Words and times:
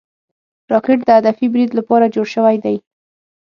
راکټ 0.71 0.99
د 1.05 1.09
هدفي 1.17 1.47
برید 1.53 1.71
لپاره 1.79 2.11
جوړ 2.15 2.27
شوی 2.35 2.55
دی 2.63 2.75